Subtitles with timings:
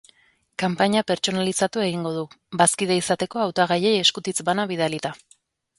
[0.61, 2.25] Kanpainia pertsonalizatu egingo du,
[2.63, 5.19] bazkide izateko hautagaiei eskutitz bana bidalita.